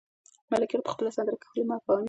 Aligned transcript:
ملکیار 0.51 0.81
په 0.85 0.91
خپله 0.93 1.09
سندره 1.15 1.35
کې 1.39 1.45
ښکلي 1.49 1.63
مفاهیم 1.69 1.89
لري. 1.97 1.99